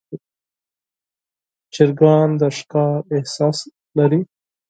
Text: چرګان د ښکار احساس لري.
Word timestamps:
چرګان 1.73 2.29
د 2.39 2.41
ښکار 2.57 2.95
احساس 3.15 3.57
لري. 3.97 4.21